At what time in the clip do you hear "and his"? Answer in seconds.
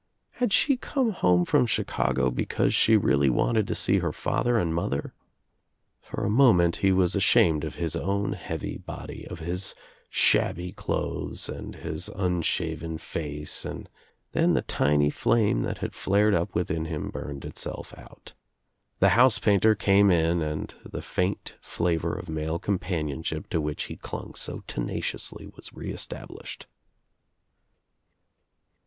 11.47-12.09